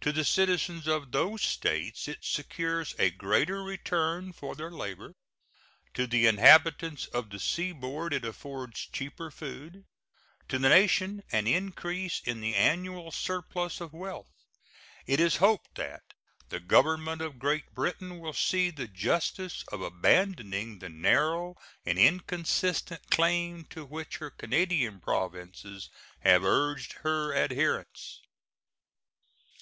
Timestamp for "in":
12.24-12.40